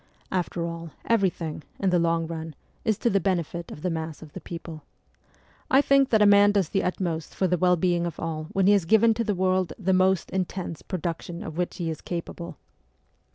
After 0.31 0.65
all, 0.65 0.89
everything, 1.05 1.61
in 1.77 1.91
the 1.91 1.99
long 1.99 2.25
run, 2.25 2.55
is 2.83 2.97
to 2.97 3.09
the 3.11 3.19
benefit 3.19 3.69
of 3.71 3.83
the 3.83 3.91
mass 3.91 4.23
of 4.23 4.33
the 4.33 4.41
people. 4.41 4.81
I 5.69 5.79
think 5.81 6.09
that 6.09 6.23
a 6.23 6.25
man 6.25 6.53
does 6.53 6.69
the 6.69 6.81
utmost 6.83 7.35
for 7.35 7.45
the 7.45 7.55
well 7.55 7.75
being 7.75 8.07
of 8.07 8.19
all 8.19 8.45
when 8.45 8.65
he 8.65 8.73
has 8.73 8.85
given 8.85 9.13
to 9.13 9.23
the 9.23 9.35
world 9.35 9.73
the 9.77 9.93
most 9.93 10.31
intense 10.31 10.81
production 10.81 11.43
of 11.43 11.55
which 11.55 11.77
he 11.77 11.91
is 11.91 12.01
capable. 12.01 12.57